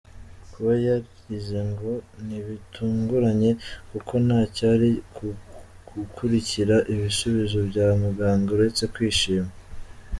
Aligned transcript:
Kuba 0.51 0.71
yarize 0.87 1.59
ngo 1.69 1.91
ntibitunguranye 2.25 3.51
kuko 3.89 4.13
nta 4.25 4.41
cyari 4.55 4.89
gukurikira 5.87 6.75
ibisubizo 6.93 7.57
bya 7.69 7.87
muganga 8.01 8.49
uretse 8.55 8.83
kwishima. 8.93 9.51